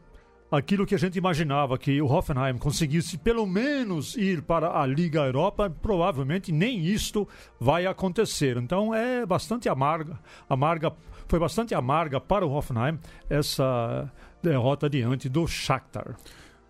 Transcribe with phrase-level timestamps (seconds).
[0.50, 5.20] aquilo que a gente imaginava que o Hoffenheim conseguisse pelo menos ir para a Liga
[5.20, 8.56] Europa, provavelmente nem isto vai acontecer.
[8.56, 10.92] Então é bastante amarga, amarga,
[11.28, 12.98] foi bastante amarga para o Hoffenheim
[13.28, 14.10] essa
[14.42, 16.16] derrota diante do Shakhtar.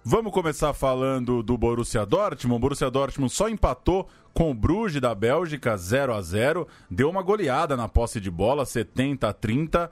[0.03, 2.56] Vamos começar falando do Borussia Dortmund.
[2.56, 7.22] O Borussia Dortmund só empatou com o Bruges da Bélgica 0 a 0, deu uma
[7.22, 9.91] goleada na posse de bola 70 a 30.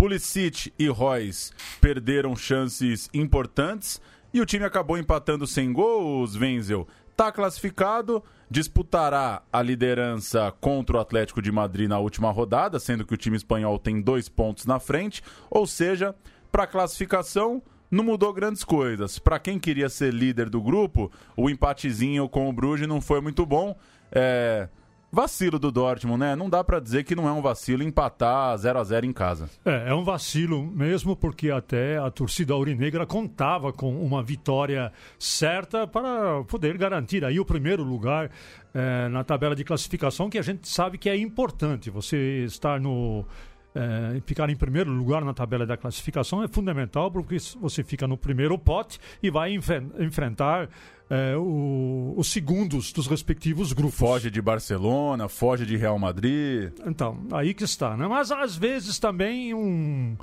[0.00, 4.00] Pulisic e Royce perderam chances importantes
[4.32, 6.88] e o time acabou empatando sem gols, Wenzel.
[7.10, 13.12] Está classificado, disputará a liderança contra o Atlético de Madrid na última rodada, sendo que
[13.12, 15.22] o time espanhol tem dois pontos na frente.
[15.50, 16.14] Ou seja,
[16.50, 19.18] para a classificação, não mudou grandes coisas.
[19.18, 23.44] Para quem queria ser líder do grupo, o empatezinho com o Bruges não foi muito
[23.44, 23.76] bom.
[24.10, 24.66] É,
[25.12, 26.36] Vacilo do Dortmund, né?
[26.36, 29.50] Não dá para dizer que não é um vacilo empatar 0 a 0 em casa.
[29.64, 35.86] É, é um vacilo mesmo porque até a torcida aurinegra contava com uma vitória certa
[35.86, 38.30] para poder garantir aí o primeiro lugar
[38.72, 41.90] é, na tabela de classificação, que a gente sabe que é importante.
[41.90, 43.26] Você estar no
[43.74, 48.16] é, ficar em primeiro lugar na tabela da classificação é fundamental porque você fica no
[48.16, 50.68] primeiro pote e vai enfrentar
[51.08, 53.98] é, o, os segundos dos respectivos grupos.
[53.98, 56.72] Foge de Barcelona, foge de Real Madrid.
[56.86, 58.06] Então, aí que está, né?
[58.06, 60.16] Mas às vezes também um,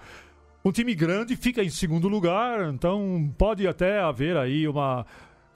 [0.64, 5.06] um time grande fica em segundo lugar, então pode até haver aí uma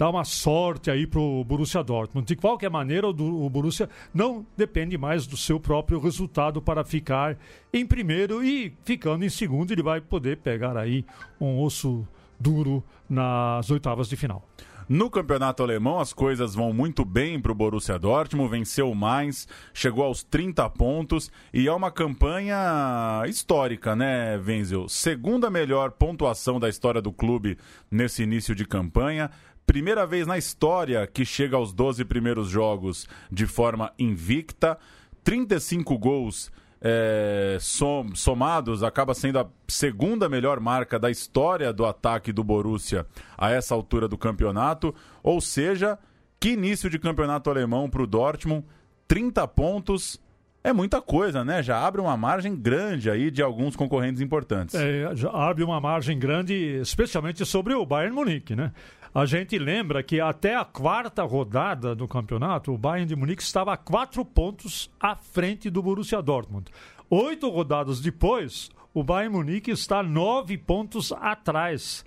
[0.02, 2.28] dar uma sorte aí pro Borussia Dortmund.
[2.28, 7.38] De qualquer maneira, o, o Borussia não depende mais do seu próprio resultado para ficar
[7.72, 11.06] em primeiro e ficando em segundo ele vai poder pegar aí
[11.40, 12.04] um osso
[12.40, 14.44] duro nas oitavas de final.
[14.90, 20.04] No campeonato alemão, as coisas vão muito bem para o Borussia Dortmund, venceu mais, chegou
[20.04, 24.90] aos 30 pontos e é uma campanha histórica, né, Wenzel?
[24.90, 27.58] Segunda melhor pontuação da história do clube
[27.90, 29.32] nesse início de campanha.
[29.72, 34.78] Primeira vez na história que chega aos 12 primeiros jogos de forma invicta.
[35.24, 36.52] 35 gols
[36.82, 43.06] é, som, somados, acaba sendo a segunda melhor marca da história do ataque do Borussia
[43.38, 44.94] a essa altura do campeonato.
[45.24, 45.98] Ou seja,
[46.38, 48.66] que início de campeonato alemão para o Dortmund.
[49.08, 50.20] 30 pontos
[50.64, 51.64] é muita coisa, né?
[51.64, 54.76] Já abre uma margem grande aí de alguns concorrentes importantes.
[54.76, 58.72] É, já abre uma margem grande, especialmente sobre o Bayern Munique, né?
[59.14, 63.74] A gente lembra que até a quarta rodada do campeonato, o Bayern de Munique estava
[63.74, 66.72] a quatro pontos à frente do Borussia Dortmund.
[67.10, 72.06] Oito rodadas depois, o Bayern Munique está nove pontos atrás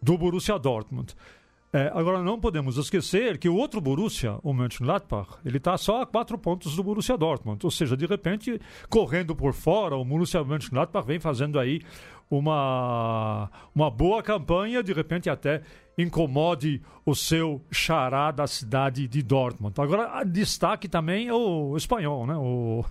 [0.00, 1.16] do Borussia Dortmund.
[1.74, 6.06] É, agora, não podemos esquecer que o outro Borussia, o Mönchengladbach, ele está só a
[6.06, 7.58] quatro pontos do Borussia Dortmund.
[7.64, 11.80] Ou seja, de repente, correndo por fora, o Borussia Mönchengladbach vem fazendo aí
[12.30, 15.62] uma, uma boa campanha, de repente até
[15.98, 19.74] incomode o seu xará da cidade de Dortmund.
[19.80, 22.36] Agora, destaque também o espanhol, né?
[22.36, 22.84] O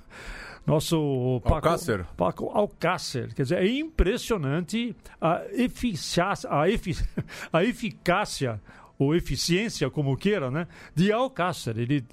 [0.66, 2.06] nosso Paco, Alcácer.
[2.16, 3.34] Paco Alcácer.
[3.34, 6.98] Quer dizer, é impressionante a eficácia, a, efic,
[7.52, 8.62] a eficácia
[8.98, 10.68] ou eficiência, como queira, né?
[10.96, 11.78] De Alcácer.
[11.78, 12.06] Ele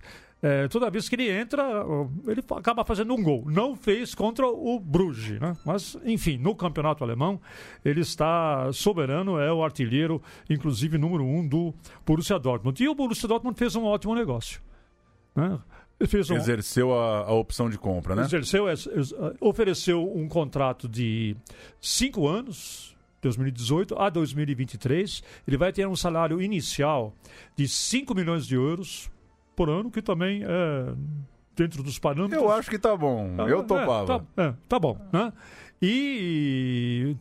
[0.42, 1.62] é, toda vez que ele entra,
[2.26, 3.44] ele acaba fazendo um gol.
[3.46, 5.54] Não fez contra o Bruges, né?
[5.66, 7.38] Mas, enfim, no campeonato alemão,
[7.84, 11.74] ele está soberano, é o artilheiro, inclusive número um do
[12.06, 12.82] Borussia Dortmund.
[12.82, 14.62] E o Borussia Dortmund fez um ótimo negócio.
[15.36, 15.58] Né?
[16.34, 16.36] Um...
[16.36, 18.22] Exerceu a, a, opção de compra, né?
[18.22, 18.64] Exerceu,
[19.40, 21.36] ofereceu um contrato de
[21.80, 27.14] cinco anos, 2018 a 2023, ele vai ter um salário inicial
[27.54, 29.10] de 5 milhões de euros
[29.54, 30.94] por ano, que também é
[31.54, 32.42] dentro dos parâmetros.
[32.42, 33.36] Eu acho que tá bom.
[33.46, 34.14] Eu topava.
[34.14, 35.32] É, tá, é, tá bom, né?
[35.82, 37.16] E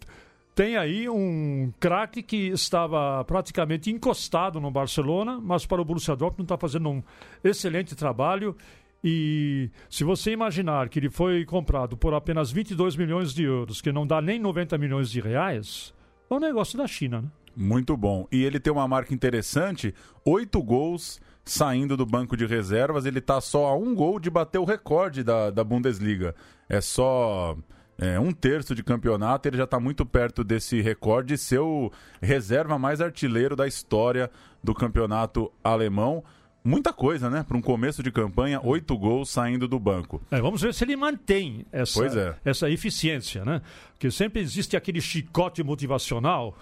[0.60, 6.44] tem aí um craque que estava praticamente encostado no Barcelona, mas para o Borussia Dortmund
[6.44, 7.04] está fazendo um
[7.42, 8.54] excelente trabalho.
[9.02, 13.90] E se você imaginar que ele foi comprado por apenas 22 milhões de euros, que
[13.90, 15.94] não dá nem 90 milhões de reais,
[16.30, 17.30] é um negócio da China, né?
[17.56, 18.28] Muito bom.
[18.30, 19.96] E ele tem uma marca interessante:
[20.26, 23.06] oito gols saindo do banco de reservas.
[23.06, 26.36] Ele está só a um gol de bater o recorde da, da Bundesliga.
[26.68, 27.56] É só
[28.00, 31.92] é, um terço de campeonato, ele já está muito perto desse recorde ser o
[32.22, 34.32] reserva mais artilheiro da história
[34.64, 36.24] do campeonato alemão.
[36.64, 37.44] Muita coisa, né?
[37.44, 40.22] Para um começo de campanha, oito gols saindo do banco.
[40.32, 42.36] É, vamos ver se ele mantém essa, é.
[42.50, 43.62] essa eficiência, né?
[43.92, 46.58] Porque sempre existe aquele chicote motivacional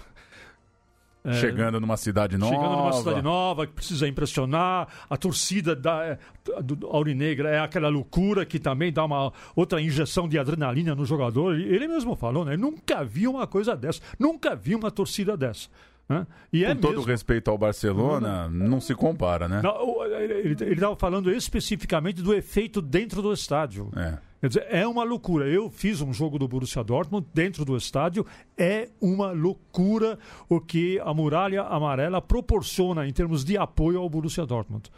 [1.34, 2.56] chegando numa cidade nova.
[2.56, 4.88] Chegando numa cidade nova, que precisa impressionar.
[5.10, 6.20] A torcida da, é,
[6.64, 11.56] do Aurinegra é aquela loucura que também dá uma outra injeção de adrenalina no jogador.
[11.56, 12.56] Ele mesmo falou, né?
[12.58, 14.02] Nunca vi uma coisa dessa.
[14.20, 15.70] Nunca vi uma torcida dessa.
[16.10, 16.26] Né?
[16.54, 17.06] E Com é todo mesmo...
[17.06, 19.62] respeito ao Barcelona, não, não se compara, né?
[19.62, 23.92] Não, ele estava falando especificamente do efeito dentro do estádio.
[23.96, 24.18] É.
[24.40, 25.48] Quer dizer, é uma loucura.
[25.48, 28.26] Eu fiz um jogo do Borussia Dortmund dentro do estádio.
[28.58, 34.46] É uma loucura o que a muralha amarela proporciona em termos de apoio ao Borussia
[34.46, 34.92] Dortmund.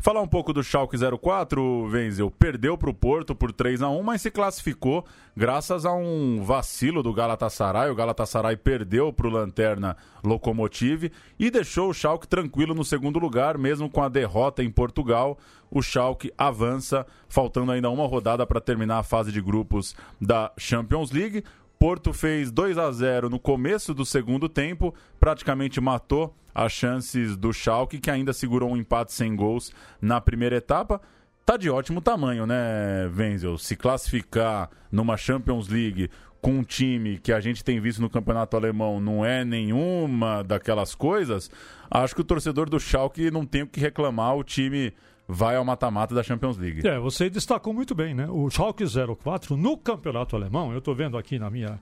[0.00, 2.30] Falar um pouco do Schalke 04, Wenzel.
[2.30, 5.04] Perdeu para o Porto por 3 a 1 mas se classificou
[5.36, 7.90] graças a um vacilo do Galatasaray.
[7.90, 13.58] O Galatasaray perdeu para o Lanterna Locomotive e deixou o Schalke tranquilo no segundo lugar,
[13.58, 15.36] mesmo com a derrota em Portugal.
[15.68, 21.10] O Schalke avança, faltando ainda uma rodada para terminar a fase de grupos da Champions
[21.10, 21.42] League.
[21.76, 27.52] Porto fez 2 a 0 no começo do segundo tempo, praticamente matou as chances do
[27.52, 31.00] Schalke, que ainda segurou um empate sem gols na primeira etapa.
[31.46, 33.56] Tá de ótimo tamanho, né, Wenzel?
[33.58, 36.10] Se classificar numa Champions League
[36.42, 40.96] com um time que a gente tem visto no campeonato alemão não é nenhuma daquelas
[40.96, 41.48] coisas,
[41.88, 44.92] acho que o torcedor do Schalke não tem o que reclamar, o time
[45.28, 46.86] vai ao mata-mata da Champions League.
[46.86, 48.26] É, você destacou muito bem, né?
[48.28, 51.78] O Schalke 04 no campeonato alemão, eu estou vendo aqui na minha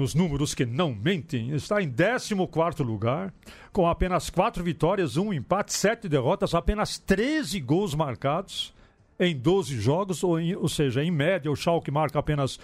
[0.00, 2.34] nos números que não mentem, está em 14
[2.82, 3.34] lugar,
[3.70, 8.74] com apenas 4 vitórias, 1 empate, 7 derrotas, apenas 13 gols marcados
[9.18, 12.58] em 12 jogos, ou, em, ou seja, em média o Schalke marca apenas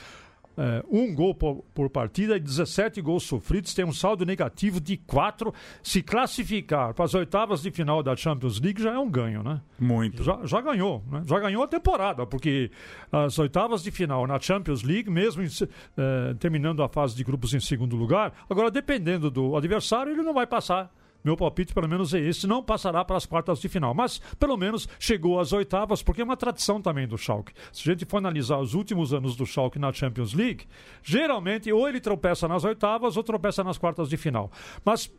[0.56, 4.96] é, um gol por, por, partida e 17 gols sofridos, tem um saldo negativo de
[4.96, 5.52] 4.
[5.82, 9.60] Se classificar para as oitavas de final da Champions League já é um ganho, né?
[9.78, 10.22] Muito.
[10.22, 11.22] Já, já ganhou, né?
[11.26, 12.70] Já ganhou a temporada, porque
[13.12, 15.48] as oitavas de final na Champions League, mesmo em,
[15.96, 20.32] é, terminando a fase de grupos em segundo lugar, agora dependendo do adversário, ele não
[20.32, 20.90] vai passar
[21.26, 22.46] meu palpite, pelo menos, é esse.
[22.46, 26.24] Não passará para as quartas de final, mas pelo menos chegou às oitavas, porque é
[26.24, 27.52] uma tradição também do Schalke.
[27.72, 30.66] Se a gente for analisar os últimos anos do Schalke na Champions League,
[31.02, 34.52] geralmente ou ele tropeça nas oitavas ou tropeça nas quartas de final.
[34.84, 35.12] Mas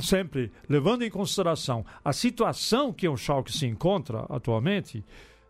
[0.00, 5.02] sempre levando em consideração a situação que o Schalke se encontra atualmente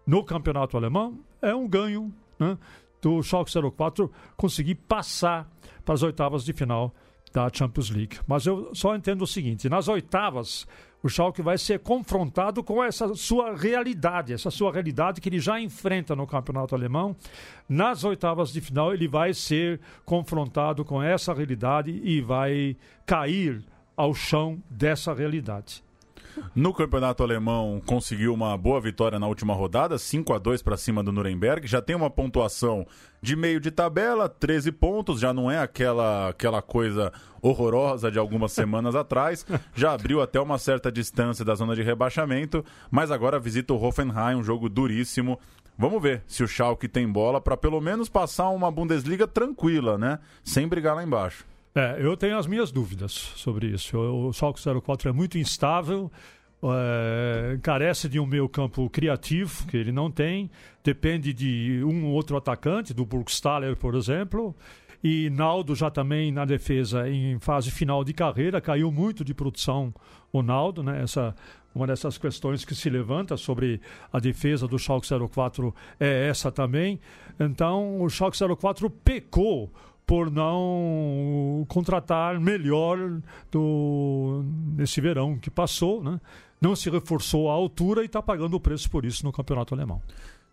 [0.06, 2.56] no campeonato alemão, é um ganho né,
[3.00, 5.51] do Schalke 04 conseguir passar
[5.84, 6.94] para as oitavas de final
[7.32, 8.19] da Champions League.
[8.27, 10.67] Mas eu só entendo o seguinte: nas oitavas,
[11.03, 15.60] o Schalke vai ser confrontado com essa sua realidade, essa sua realidade que ele já
[15.60, 17.17] enfrenta no campeonato alemão.
[17.69, 23.65] Nas oitavas de final, ele vai ser confrontado com essa realidade e vai cair
[23.96, 25.82] ao chão dessa realidade.
[26.55, 31.03] No campeonato alemão, conseguiu uma boa vitória na última rodada, 5 a 2 para cima
[31.03, 31.67] do Nuremberg.
[31.67, 32.86] Já tem uma pontuação
[33.20, 38.53] de meio de tabela, 13 pontos, já não é aquela, aquela coisa horrorosa de algumas
[38.53, 39.46] semanas atrás.
[39.74, 44.36] Já abriu até uma certa distância da zona de rebaixamento, mas agora visita o Hoffenheim,
[44.36, 45.39] um jogo duríssimo.
[45.79, 50.19] Vamos ver se o Schalke tem bola para pelo menos passar uma Bundesliga tranquila, né?
[50.44, 51.44] Sem brigar lá embaixo.
[51.74, 53.98] É, eu tenho as minhas dúvidas sobre isso.
[53.98, 56.12] O Salco 04 é muito instável,
[56.62, 60.50] é, carece de um meio campo criativo, que ele não tem,
[60.84, 64.55] depende de um ou outro atacante, do Burgstaller, por exemplo.
[65.02, 69.93] E Naldo já também na defesa em fase final de carreira, caiu muito de produção
[70.31, 71.02] o Naldo, né?
[71.02, 71.34] Essa,
[71.74, 73.81] uma dessas questões que se levanta sobre
[74.12, 77.00] a defesa do Schalke 04 é essa também.
[77.41, 79.72] Então, o Schalke 04 pecou
[80.06, 84.44] por não contratar melhor do,
[84.77, 86.21] nesse verão que passou, né?
[86.61, 90.01] não se reforçou à altura e está pagando o preço por isso no campeonato alemão.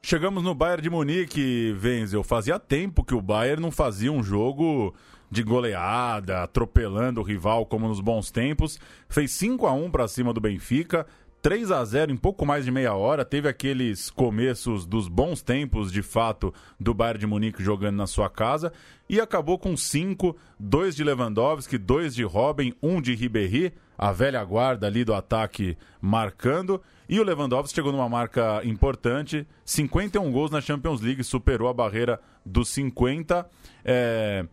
[0.02, 2.24] Chegamos no Bayern de Munique, Wenzel.
[2.24, 4.96] Fazia tempo que o Bayern não fazia um jogo
[5.30, 8.80] de goleada, atropelando o rival como nos bons tempos.
[9.10, 11.06] Fez 5 a 1 para cima do Benfica.
[11.42, 13.24] 3 a 0 em pouco mais de meia hora.
[13.24, 18.30] Teve aqueles começos dos bons tempos, de fato, do Bayern de Munique jogando na sua
[18.30, 18.74] casa.
[19.10, 24.12] E acabou com 5, 2 de Lewandowski, 2 de Robin, 1 um de Ribéry, a
[24.12, 26.82] velha guarda ali do ataque marcando.
[27.08, 32.20] E o Lewandowski chegou numa marca importante, 51 gols na Champions League, superou a barreira
[32.46, 33.50] dos 50.
[33.84, 34.46] É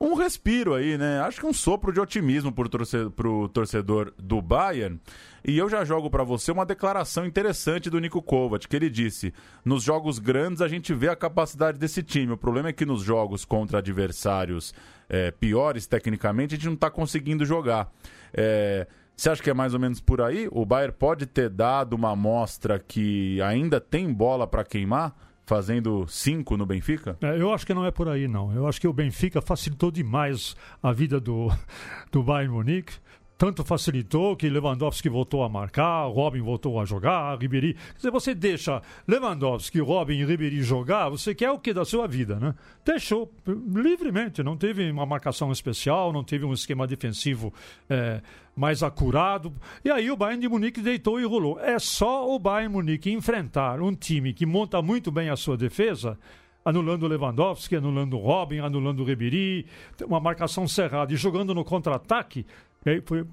[0.00, 1.20] um respiro aí, né?
[1.20, 4.98] Acho que um sopro de otimismo para o torcedor do Bayern.
[5.46, 9.34] E eu já jogo para você uma declaração interessante do Nico Kovac, que ele disse:
[9.62, 12.32] nos jogos grandes a gente vê a capacidade desse time.
[12.32, 14.74] O problema é que nos jogos contra adversários
[15.08, 17.92] é, piores tecnicamente a gente não está conseguindo jogar.
[18.32, 20.48] É, você acha que é mais ou menos por aí?
[20.50, 25.14] O Bayern pode ter dado uma amostra que ainda tem bola para queimar?
[25.50, 27.18] Fazendo cinco no Benfica?
[27.20, 28.54] É, eu acho que não é por aí, não.
[28.54, 31.48] Eu acho que o Benfica facilitou demais a vida do,
[32.12, 32.92] do Bayern Munique
[33.40, 37.72] tanto facilitou que Lewandowski voltou a marcar, Robin voltou a jogar, Ribéry.
[37.72, 42.06] Quer dizer, você deixa Lewandowski, Robin e Ribéry jogar, você quer o que da sua
[42.06, 42.54] vida, né?
[42.84, 47.50] Deixou livremente, não teve uma marcação especial, não teve um esquema defensivo
[47.88, 48.20] é,
[48.54, 49.54] mais acurado.
[49.82, 51.58] E aí o Bayern de Munique deitou e rolou.
[51.60, 56.18] É só o Bayern Munique enfrentar um time que monta muito bem a sua defesa
[56.64, 59.66] anulando Lewandowski, anulando Robin, anulando Ribéry,
[60.04, 62.46] uma marcação cerrada e jogando no contra-ataque,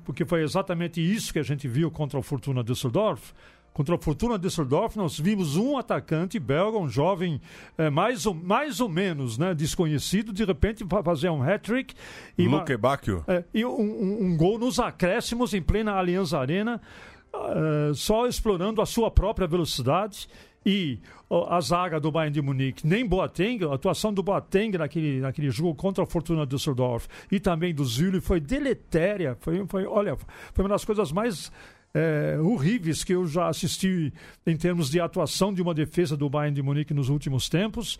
[0.03, 3.33] porque foi exatamente isso que a gente viu contra o Fortuna Düsseldorf.
[3.77, 7.39] Contra o Fortuna Düsseldorf, nós vimos um atacante belga, um jovem
[7.77, 11.93] é, mais, ou, mais ou menos né, desconhecido, de repente fazer um hat-trick.
[12.35, 13.23] E, Bacchio.
[13.27, 16.81] É, e um, um, um, gol nos acréscimos em plena Allianz Arena,
[17.33, 20.27] uh, só explorando a sua própria velocidade
[20.65, 25.49] e a zaga do Bayern de Munique, nem Boateng, a atuação do Boateng naquele, naquele
[25.49, 30.17] jogo contra a Fortuna Düsseldorf e também do Zülle foi deletéria, foi, foi, olha,
[30.53, 31.51] foi uma das coisas mais
[31.97, 34.13] é, horríveis que eu já assisti
[34.45, 37.99] em termos de atuação de uma defesa do Bayern de Munique nos últimos tempos.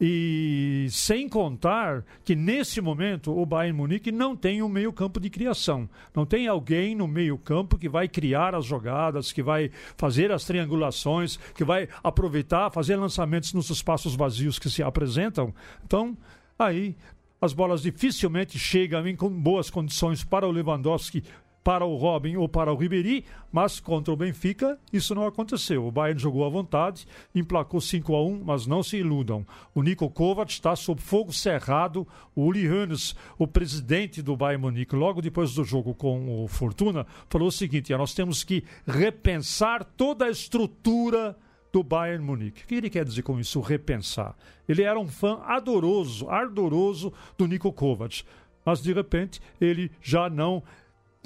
[0.00, 5.88] E sem contar que nesse momento o Bayern Munique não tem um meio-campo de criação.
[6.12, 11.38] Não tem alguém no meio-campo que vai criar as jogadas, que vai fazer as triangulações,
[11.54, 15.54] que vai aproveitar, fazer lançamentos nos espaços vazios que se apresentam.
[15.84, 16.16] Então,
[16.58, 16.96] aí
[17.40, 21.22] as bolas dificilmente chegam em boas condições para o Lewandowski
[21.66, 25.84] para o Robin ou para o Ribéry, mas contra o Benfica isso não aconteceu.
[25.84, 29.44] O Bayern jogou à vontade, emplacou 5 a 1, mas não se iludam.
[29.74, 32.06] O Nico Kovac está sob fogo cerrado.
[32.36, 37.04] O Uli Hoeneß, o presidente do Bayern Munique, logo depois do jogo com o Fortuna,
[37.28, 41.36] falou o seguinte: nós temos que repensar toda a estrutura
[41.72, 42.62] do Bayern Munique.
[42.62, 43.58] O que ele quer dizer com isso?
[43.58, 44.36] Repensar.
[44.68, 48.22] Ele era um fã adoroso, ardoroso do Nico Kovac,
[48.64, 50.62] mas de repente ele já não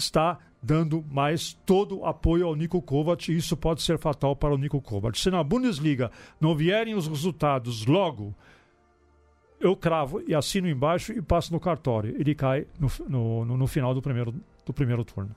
[0.00, 4.58] está dando mais todo apoio ao Nico Kovac e isso pode ser fatal para o
[4.58, 5.18] Nico Kovac.
[5.18, 8.34] Se na Bundesliga não vierem os resultados logo,
[9.60, 12.14] eu cravo e assino embaixo e passo no cartório.
[12.18, 12.90] Ele cai no,
[13.44, 15.34] no, no final do primeiro, do primeiro turno.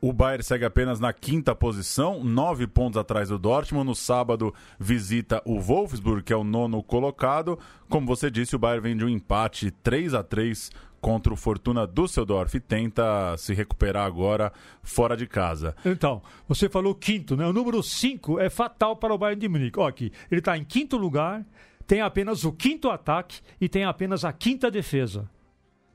[0.00, 3.84] O Bayern segue apenas na quinta posição, nove pontos atrás do Dortmund.
[3.84, 7.58] No sábado visita o Wolfsburg, que é o nono colocado.
[7.88, 11.86] Como você disse, o Bayern vem de um empate 3 a 3 contra o Fortuna
[11.86, 14.52] Düsseldorf tenta se recuperar agora
[14.82, 15.74] fora de casa.
[15.84, 17.46] Então, você falou quinto, né?
[17.46, 19.78] O número 5 é fatal para o Bayern de Munique.
[19.78, 21.44] Ó, aqui, ele está em quinto lugar,
[21.86, 25.28] tem apenas o quinto ataque e tem apenas a quinta defesa.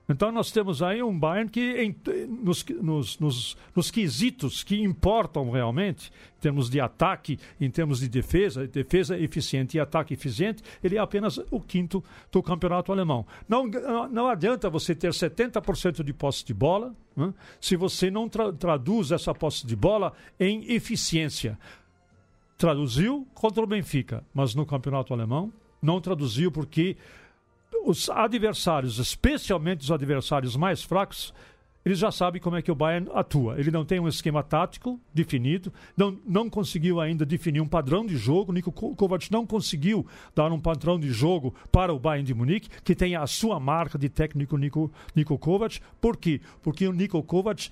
[0.08, 1.96] Então nós temos aí um Bayern que em,
[2.28, 8.10] nos, nos, nos, nos, quesitos que importam realmente, em termos de ataque, em termos de
[8.10, 13.26] defesa, defesa eficiente e ataque eficiente, ele é apenas o quinto do campeonato alemão.
[13.48, 13.66] Não,
[14.10, 19.12] não adianta você ter 70% de posse de bola né, se você não tra traduz
[19.12, 21.58] essa posse de bola em eficiência.
[22.58, 26.96] Traduziu contra o Benfica, mas no campeonato alemão não traduziu porque
[27.84, 31.34] os adversários, especialmente os adversários mais fracos,
[31.86, 33.60] eles já sabem como é que o Bayern atua.
[33.60, 38.16] Ele não tem um esquema tático definido, não, não conseguiu ainda definir um padrão de
[38.16, 38.54] jogo.
[38.54, 42.96] Nico Kovac não conseguiu dar um padrão de jogo para o Bayern de Munique, que
[42.96, 45.82] tem a sua marca de técnico Nico, Nico Kovac.
[46.00, 46.40] Por quê?
[46.62, 47.70] Porque o Nico Kovac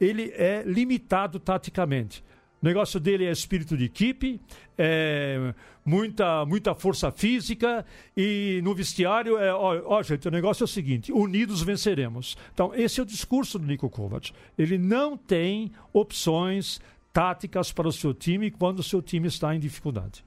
[0.00, 2.24] ele é limitado taticamente.
[2.62, 4.40] O negócio dele é espírito de equipe,
[4.76, 10.66] é muita, muita força física e no vestiário é, ó, ó, gente, o negócio é
[10.66, 12.36] o seguinte, unidos venceremos.
[12.52, 14.32] Então, esse é o discurso do Niko Kovac.
[14.58, 16.80] Ele não tem opções
[17.12, 20.22] táticas para o seu time quando o seu time está em dificuldade.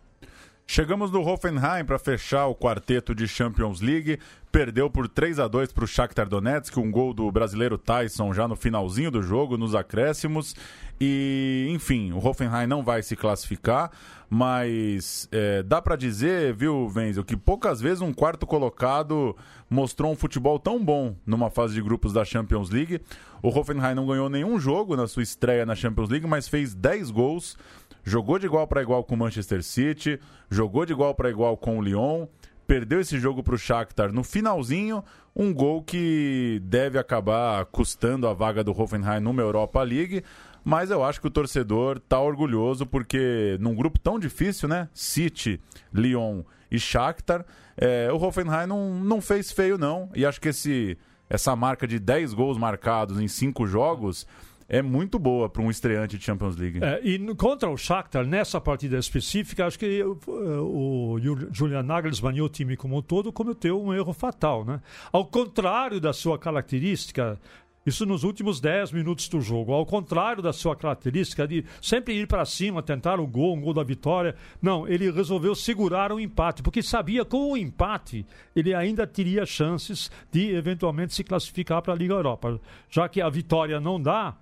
[0.66, 4.18] Chegamos no Hoffenheim para fechar o quarteto de Champions League.
[4.52, 8.48] Perdeu por 3 a 2 para o Shakhtar Donetsk, um gol do brasileiro Tyson já
[8.48, 10.56] no finalzinho do jogo, nos acréscimos.
[11.02, 13.92] E, enfim, o Hoffenheim não vai se classificar,
[14.30, 19.36] mas é, dá para dizer, viu, Wenzel, que poucas vezes um quarto colocado
[19.70, 23.02] mostrou um futebol tão bom numa fase de grupos da Champions League.
[23.42, 27.12] O Hoffenheim não ganhou nenhum jogo na sua estreia na Champions League, mas fez 10
[27.12, 27.58] gols
[28.04, 30.20] jogou de igual para igual com o Manchester City,
[30.50, 32.28] jogou de igual para igual com o Lyon,
[32.68, 35.04] perdeu esse jogo para o Shakhtar no finalzinho,
[35.36, 40.24] um gol que deve acabar custando a vaga do Hoffenheim numa Europa League,
[40.64, 44.88] mas eu acho que o torcedor tá orgulhoso porque num grupo tão difícil, né?
[44.94, 45.60] City,
[45.94, 47.46] Lyon e Shakhtar,
[47.76, 50.98] é, o Hoffenheim não, não fez feio não, e acho que esse,
[51.30, 54.26] essa marca de 10 gols marcados em 5 jogos
[54.68, 56.80] é muito boa para um estreante de Champions League.
[56.84, 61.20] É, e contra o Shakhtar, nessa partida específica, acho que uh, o, o
[61.52, 64.66] Julian Nagelsmann e o time como um todo cometeu um erro fatal.
[64.66, 64.82] Né?
[65.12, 67.40] Ao contrário da sua característica,
[67.86, 69.74] isso nos últimos 10 minutos do jogo.
[69.74, 73.74] Ao contrário da sua característica de sempre ir para cima, tentar o gol, um gol
[73.74, 74.36] da vitória.
[74.62, 79.46] Não, ele resolveu segurar o empate, porque sabia que com o empate ele ainda teria
[79.46, 82.60] chances de eventualmente se classificar para a Liga Europa.
[82.90, 84.38] Já que a vitória não dá,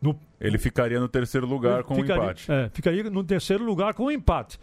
[0.00, 0.18] no...
[0.40, 2.52] Ele ficaria no terceiro lugar com ficaria, o empate.
[2.52, 4.58] É, ficaria no terceiro lugar com o empate.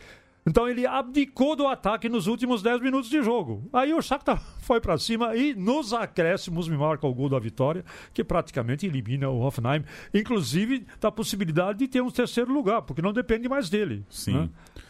[0.45, 3.67] Então ele abdicou do ataque nos últimos 10 minutos de jogo.
[3.71, 7.83] Aí o Shakhtar foi para cima e nos acréscimos me marca o gol da vitória,
[8.13, 13.13] que praticamente elimina o Hoffenheim, inclusive da possibilidade de ter um terceiro lugar, porque não
[13.13, 14.05] depende mais dele.
[14.09, 14.33] Sim.
[14.33, 14.49] Né?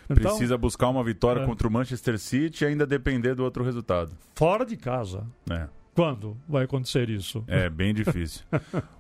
[0.10, 1.46] Então, Precisa buscar uma vitória é.
[1.46, 4.12] contra o Manchester City e ainda depender do outro resultado.
[4.36, 5.26] Fora de casa.
[5.50, 5.68] É.
[5.96, 7.44] Quando vai acontecer isso?
[7.48, 8.44] É bem difícil.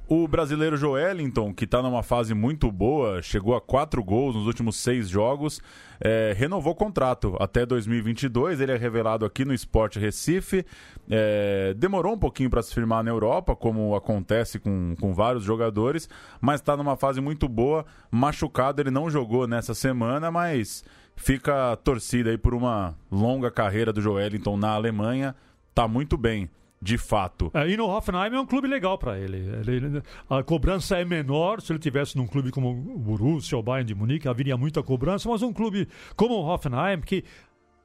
[0.07, 4.75] o brasileiro Joelinton, que está numa fase muito boa, chegou a quatro gols nos últimos
[4.75, 5.59] seis jogos,
[5.99, 8.61] é, renovou o contrato até 2022.
[8.61, 10.63] Ele é revelado aqui no Sport Recife.
[11.09, 16.07] É, demorou um pouquinho para se firmar na Europa, como acontece com, com vários jogadores,
[16.39, 17.85] mas está numa fase muito boa.
[18.11, 20.83] Machucado, ele não jogou nessa semana, mas
[21.15, 25.35] fica a torcida aí por uma longa carreira do Joelinton na Alemanha.
[25.73, 26.47] Tá muito bem
[26.83, 27.49] de fato.
[27.53, 29.37] É, e no Hoffenheim é um clube legal para ele.
[29.65, 30.03] ele.
[30.29, 31.61] A cobrança é menor.
[31.61, 34.83] Se ele tivesse num clube como o Borussia ou o Bayern de Munique, haveria muita
[34.83, 35.29] cobrança.
[35.29, 37.23] Mas um clube como o Hoffenheim, que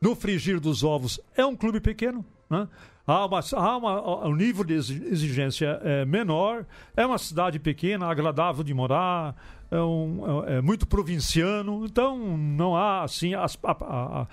[0.03, 2.69] no frigir dos ovos é um clube pequeno, né?
[3.07, 8.63] Há, uma, há uma, um nível de exigência é, menor, é uma cidade pequena, agradável
[8.63, 9.35] de morar,
[9.71, 14.27] é, um, é, é muito provinciano, então não há assim as, a, a,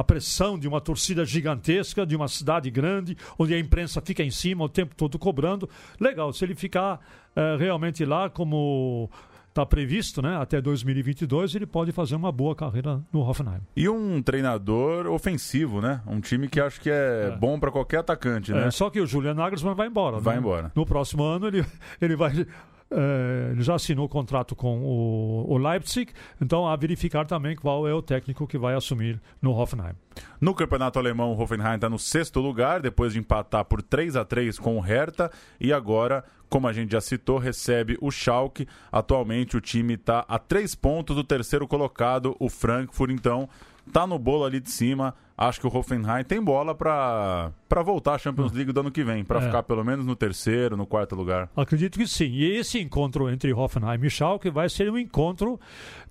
[0.00, 4.30] a pressão de uma torcida gigantesca, de uma cidade grande, onde a imprensa fica em
[4.30, 5.68] cima o tempo todo cobrando.
[6.00, 6.98] Legal, se ele ficar
[7.36, 9.10] é, realmente lá como
[9.50, 10.38] está previsto, né?
[10.38, 13.60] Até 2022 ele pode fazer uma boa carreira no Hoffenheim.
[13.76, 16.00] E um treinador ofensivo, né?
[16.06, 17.36] Um time que acho que é, é.
[17.36, 18.68] bom para qualquer atacante, né?
[18.68, 20.18] É, só que o Julian Nagelsmann vai embora.
[20.18, 20.40] Vai né?
[20.40, 20.72] embora.
[20.74, 21.62] No próximo ano ele,
[22.00, 22.46] ele vai
[22.90, 28.02] ele já assinou contrato com o, o, Leipzig, então a verificar também qual é o
[28.02, 29.94] técnico que vai assumir no Hoffenheim.
[30.40, 34.24] No campeonato alemão, o Hoffenheim está no sexto lugar, depois de empatar por 3 a
[34.24, 38.66] 3 com o Hertha, e agora, como a gente já citou, recebe o Schalke.
[38.90, 43.48] Atualmente o time está a três pontos do terceiro colocado, o Frankfurt, então
[43.92, 45.14] tá no bolo ali de cima.
[45.40, 49.24] Acho que o Hoffenheim tem bola para voltar à Champions League do ano que vem,
[49.24, 49.46] para é.
[49.46, 51.48] ficar pelo menos no terceiro, no quarto lugar.
[51.56, 52.30] Acredito que sim.
[52.30, 55.58] E esse encontro entre Hoffenheim e Schalke vai ser um encontro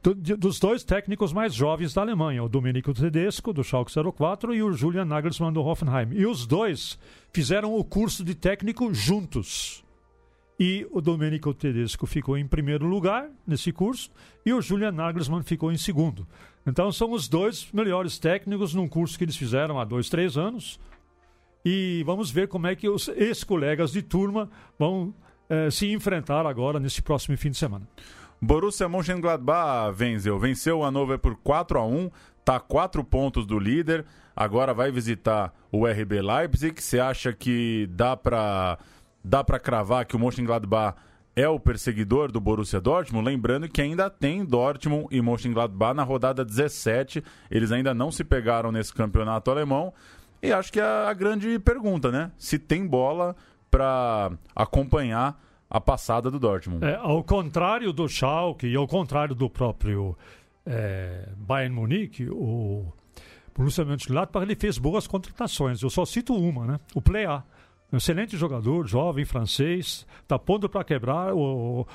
[0.01, 4.55] do, de, dos dois técnicos mais jovens da Alemanha, o Domenico Tedesco, do Schalke 04,
[4.55, 6.09] e o Julian Nagelsmann, do Hoffenheim.
[6.13, 6.97] E os dois
[7.31, 9.83] fizeram o curso de técnico juntos.
[10.59, 14.11] E o Domenico Tedesco ficou em primeiro lugar nesse curso
[14.45, 16.27] e o Julian Nagelsmann ficou em segundo.
[16.67, 20.77] Então são os dois melhores técnicos num curso que eles fizeram há dois, três anos.
[21.63, 25.13] E vamos ver como é que os ex-colegas de turma vão
[25.49, 27.87] eh, se enfrentar agora nesse próximo fim de semana.
[28.41, 33.59] Borussia Mönchengladbach venceu, venceu o Hannover por 4 a 1, está a 4 pontos do
[33.59, 34.05] líder.
[34.35, 36.81] Agora vai visitar o RB Leipzig.
[36.81, 38.77] Você acha que dá para
[39.23, 40.97] dá para cravar que o Mönchengladbach
[41.35, 46.43] é o perseguidor do Borussia Dortmund, lembrando que ainda tem Dortmund e Mönchengladbach na rodada
[46.43, 49.93] 17, eles ainda não se pegaram nesse campeonato alemão,
[50.41, 52.31] e acho que é a grande pergunta, né?
[52.37, 53.35] Se tem bola
[53.69, 56.83] para acompanhar a passada do Dortmund.
[56.83, 60.17] É, ao contrário do Schalke e ao contrário do próprio
[60.65, 62.91] é, Bayern Munique, o
[63.55, 65.81] Borussia Mönchengladbach ele fez boas contratações.
[65.81, 66.79] Eu só cito uma, né?
[66.95, 67.43] O Play A
[67.91, 71.33] um excelente jogador, jovem, francês, está pondo para quebrar.
[71.33, 71.87] O,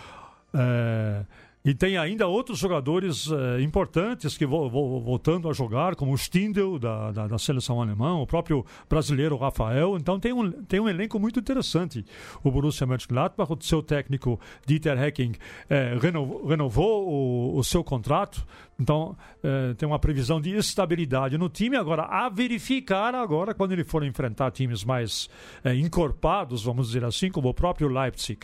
[0.53, 1.25] é,
[1.67, 6.79] E tem ainda outros jogadores uh, importantes que vão voltando a jogar, como o Stindl,
[6.79, 9.97] da, da, da, seleção alemã, o próprio brasileiro Rafael.
[9.97, 12.05] Então tem um, tem um elenco muito interessante.
[12.43, 15.33] O Borussia Mönchengladbach, o seu técnico Dieter Hecking,
[15.71, 18.47] eh, renovou, renovou o, o, seu contrato.
[18.79, 21.79] Então eh, tem uma previsão de estabilidade no time.
[21.79, 25.31] Agora, a verificar agora, quando ele for enfrentar times mais
[25.65, 28.41] eh, encorpados, vamos dizer assim, como o próprio Leipzig.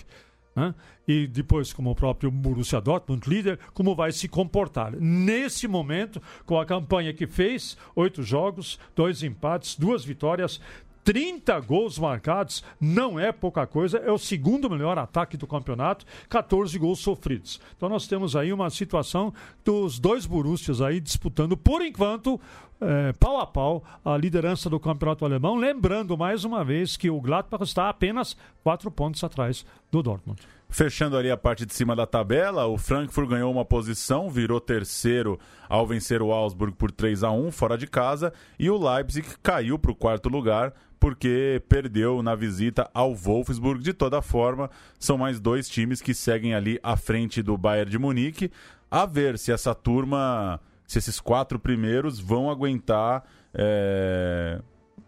[0.60, 0.74] Né?
[1.08, 4.92] E depois, como o próprio Borussia Dortmund, líder, como vai se comportar.
[4.92, 10.60] Nesse momento, com a campanha que fez, oito jogos, dois empates, duas vitórias,
[11.04, 16.78] 30 gols marcados, não é pouca coisa, é o segundo melhor ataque do campeonato, 14
[16.78, 17.60] gols sofridos.
[17.76, 19.32] Então nós temos aí uma situação
[19.64, 22.40] dos dois Borussias aí disputando, por enquanto,
[22.80, 27.20] é, pau a pau a liderança do campeonato alemão, lembrando mais uma vez que o
[27.20, 30.40] Gladbach está apenas quatro pontos atrás do Dortmund.
[30.72, 35.38] Fechando ali a parte de cima da tabela, o Frankfurt ganhou uma posição, virou terceiro
[35.68, 39.80] ao vencer o Augsburg por 3 a 1 fora de casa, e o Leipzig caiu
[39.80, 43.82] para o quarto lugar porque perdeu na visita ao Wolfsburg.
[43.82, 47.98] De toda forma, são mais dois times que seguem ali à frente do Bayern de
[47.98, 48.52] Munique.
[48.90, 50.60] A ver se essa turma
[50.90, 54.60] se esses quatro primeiros vão aguentar é,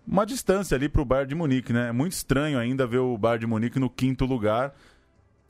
[0.07, 1.89] uma distância ali para o Bayern de Munique, né?
[1.89, 4.73] É muito estranho ainda ver o Bayern de Munique no quinto lugar.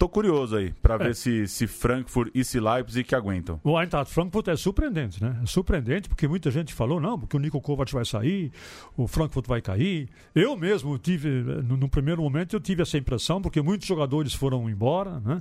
[0.03, 0.99] Tô curioso aí para é.
[0.99, 3.61] ver se, se Frankfurt e se Leipzig que aguentam.
[3.63, 5.39] O Eintracht Frankfurt é surpreendente, né?
[5.41, 8.51] É surpreendente porque muita gente falou, não, porque o Nico Kovac vai sair,
[8.97, 10.09] o Frankfurt vai cair.
[10.35, 14.69] Eu mesmo tive, no, no primeiro momento, eu tive essa impressão, porque muitos jogadores foram
[14.69, 15.41] embora, né?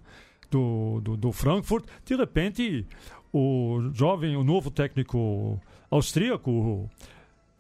[0.52, 1.84] Do, do, do Frankfurt.
[2.06, 2.86] De repente,
[3.34, 6.88] o jovem, o novo técnico austríaco,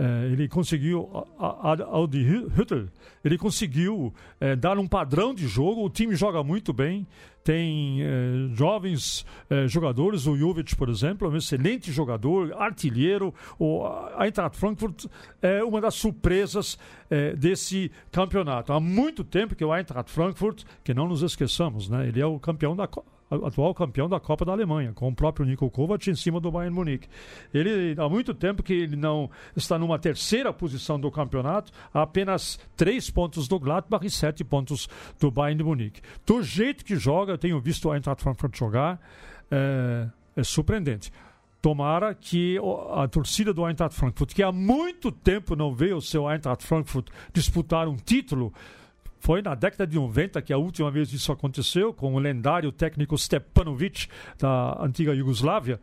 [0.02, 2.26] é, ele conseguiu, Aldi
[2.58, 2.88] Hütter,
[3.24, 5.86] ele conseguiu é, dar um padrão de jogo.
[5.86, 7.06] O time joga muito bem,
[7.44, 10.26] tem é, jovens é, jogadores.
[10.26, 13.32] O Jovic, por exemplo, é um excelente jogador, artilheiro.
[13.60, 13.84] O
[14.20, 15.06] Eintracht Frankfurt
[15.40, 18.74] é uma das surpresas é, desse campeonato.
[18.74, 22.40] Há muito tempo que o Eintracht Frankfurt, que não nos esqueçamos, né, ele é o
[22.40, 22.88] campeão da
[23.32, 26.76] atual campeão da Copa da Alemanha, com o próprio Nico Kovac em cima do Bayern
[26.76, 27.08] Munique.
[27.54, 33.10] Ele há muito tempo que ele não está numa terceira posição do campeonato, apenas três
[33.10, 34.90] pontos do Gladbach e sete pontos
[35.20, 36.02] do Bayern Munique.
[36.26, 39.00] Do jeito que joga, eu tenho visto o Eintracht Frankfurt jogar,
[39.50, 41.12] é, é surpreendente.
[41.62, 42.58] Tomara que
[42.96, 47.08] a torcida do Eintracht Frankfurt, que há muito tempo não vê o seu Eintracht Frankfurt
[47.32, 48.52] disputar um título,
[49.22, 53.16] foi na década de 90 que a última vez isso aconteceu, com o lendário técnico
[53.16, 54.08] Stepanovic,
[54.38, 55.80] da antiga Iugoslávia.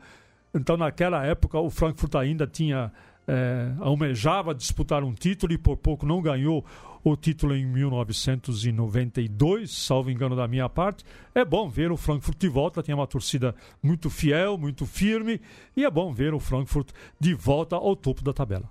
[0.52, 2.92] Então, naquela época, o Frankfurt ainda tinha.
[3.30, 6.64] É, almejava disputar um título e por pouco não ganhou
[7.04, 11.04] o título em 1992, salvo engano da minha parte.
[11.34, 15.42] É bom ver o Frankfurt de volta, tem uma torcida muito fiel, muito firme,
[15.76, 16.88] e é bom ver o Frankfurt
[17.20, 18.64] de volta ao topo da tabela.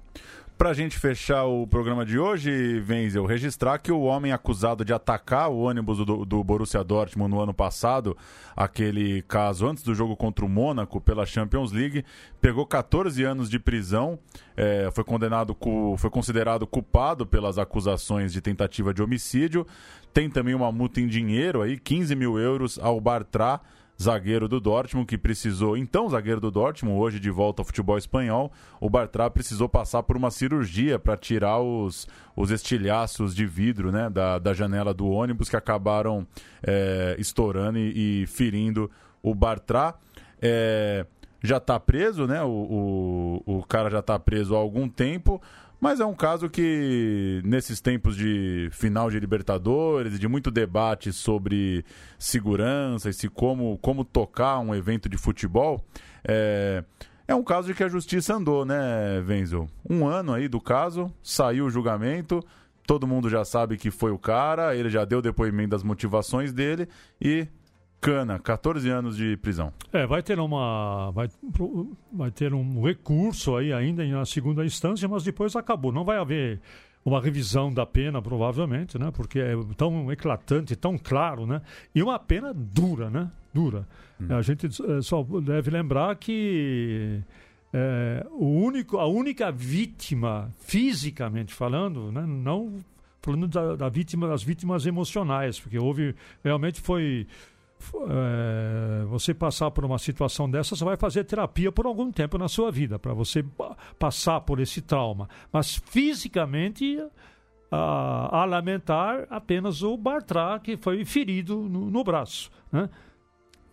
[0.57, 5.51] Pra gente fechar o programa de hoje, Venzel, registrar que o homem acusado de atacar
[5.51, 8.17] o ônibus do, do Borussia Dortmund no ano passado,
[8.55, 12.03] aquele caso antes do jogo contra o Mônaco pela Champions League,
[12.41, 14.17] pegou 14 anos de prisão,
[14.55, 15.55] é, foi condenado,
[15.95, 19.65] foi considerado culpado pelas acusações de tentativa de homicídio,
[20.11, 23.61] tem também uma multa em dinheiro aí, 15 mil euros ao Bartra,
[24.01, 28.51] zagueiro do Dortmund, que precisou, então zagueiro do Dortmund, hoje de volta ao futebol espanhol,
[28.79, 34.09] o Bartra precisou passar por uma cirurgia para tirar os, os estilhaços de vidro né,
[34.09, 36.27] da, da janela do ônibus que acabaram
[36.61, 38.89] é, estourando e, e, ferindo
[39.21, 39.95] o Bartra.
[40.39, 41.05] É,
[41.41, 42.41] já está preso, né?
[42.43, 45.41] O, o, o cara já está preso há algum tempo.
[45.79, 51.85] Mas é um caso que, nesses tempos de final de Libertadores de muito debate sobre
[52.17, 55.85] segurança e se como, como tocar um evento de futebol,
[56.27, 56.83] é,
[57.27, 59.67] é um caso de que a justiça andou, né, Wenzel?
[59.87, 62.43] Um ano aí do caso, saiu o julgamento,
[62.87, 66.87] todo mundo já sabe que foi o cara, ele já deu depoimento das motivações dele
[67.21, 67.47] e
[68.07, 69.73] Cana, 14 anos de prisão.
[69.91, 71.11] É, vai ter uma.
[71.11, 71.27] Vai,
[72.13, 75.91] vai ter um recurso aí ainda na segunda instância, mas depois acabou.
[75.91, 76.61] Não vai haver
[77.03, 79.11] uma revisão da pena, provavelmente, né?
[79.11, 81.61] Porque é tão eclatante, tão claro, né?
[81.93, 83.29] E uma pena dura, né?
[83.53, 83.85] Dura.
[84.21, 84.33] Hum.
[84.33, 87.21] A gente é, só deve lembrar que
[87.73, 92.25] é, o único, a única vítima, fisicamente falando, né?
[92.25, 92.73] Não
[93.21, 97.27] falando da, da vítima, das vítimas emocionais, porque houve realmente foi
[98.09, 102.47] é, você passar por uma situação dessa, você vai fazer terapia por algum tempo na
[102.47, 103.43] sua vida, para você
[103.97, 105.29] passar por esse trauma.
[105.51, 106.99] Mas fisicamente,
[107.71, 112.49] a, a lamentar apenas o Bartra, que foi ferido no, no braço.
[112.71, 112.89] Né?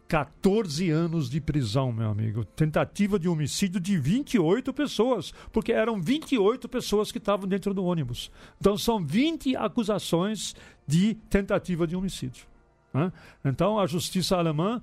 [0.07, 2.45] 14 anos de prisão, meu amigo.
[2.45, 8.31] Tentativa de homicídio de 28 pessoas, porque eram 28 pessoas que estavam dentro do ônibus.
[8.61, 10.55] Então são 20 acusações
[10.87, 12.47] de tentativa de homicídio.
[12.95, 13.13] Né?
[13.45, 14.81] Então a justiça alemã.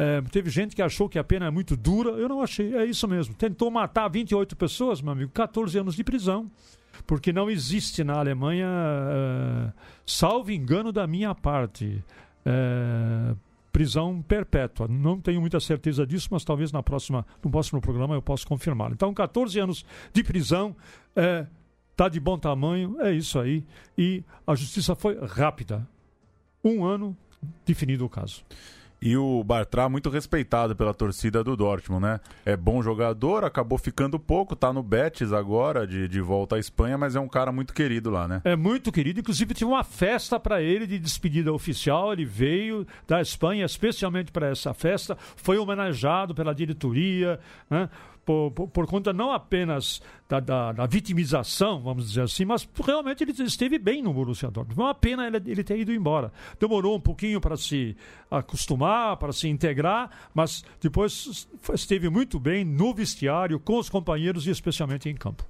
[0.00, 2.10] É, teve gente que achou que a pena é muito dura.
[2.10, 2.76] Eu não achei.
[2.76, 3.34] É isso mesmo.
[3.34, 5.32] Tentou matar 28 pessoas, meu amigo.
[5.32, 6.48] 14 anos de prisão.
[7.06, 9.72] Porque não existe na Alemanha, é,
[10.06, 12.04] salvo engano da minha parte,
[12.44, 13.34] é,
[13.72, 14.88] prisão perpétua.
[14.88, 18.92] Não tenho muita certeza disso, mas talvez na próxima, no próximo programa eu possa confirmar.
[18.92, 20.76] Então, 14 anos de prisão
[21.14, 21.46] é,
[21.96, 23.64] tá de bom tamanho, é isso aí.
[23.96, 25.86] E a justiça foi rápida.
[26.64, 27.16] Um ano
[27.64, 28.44] definido o caso.
[29.00, 32.20] E o Bartra muito respeitado pela torcida do Dortmund, né?
[32.44, 36.98] É bom jogador, acabou ficando pouco, tá no Betis agora, de, de volta à Espanha,
[36.98, 38.42] mas é um cara muito querido lá, né?
[38.44, 43.20] É muito querido, inclusive tive uma festa para ele de despedida oficial, ele veio da
[43.20, 47.38] Espanha especialmente para essa festa, foi homenageado pela diretoria,
[47.70, 47.88] né?
[48.28, 53.32] Por, por, conta não apenas da, da, da, vitimização, vamos dizer assim, mas realmente ele
[53.32, 54.78] esteve bem no Borussia Dortmund.
[54.78, 56.30] Uma pena ele, ele ter ido embora.
[56.60, 57.96] Demorou um pouquinho para se
[58.30, 64.50] acostumar, para se integrar, mas depois esteve muito bem no vestiário, com os companheiros e
[64.50, 65.42] especialmente em campo.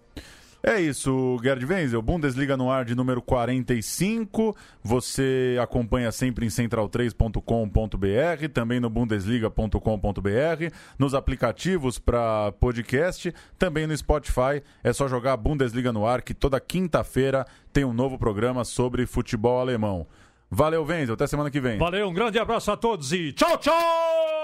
[0.63, 4.57] É isso, Gerd Wenzel, Bundesliga no ar de número 45.
[4.83, 14.63] Você acompanha sempre em central3.com.br, também no bundesliga.com.br, nos aplicativos para podcast, também no Spotify.
[14.83, 19.61] É só jogar Bundesliga no ar, que toda quinta-feira tem um novo programa sobre futebol
[19.61, 20.07] alemão.
[20.51, 21.79] Valeu, Wenzel, até semana que vem.
[21.79, 24.38] Valeu, um grande abraço a todos e tchau, tchau!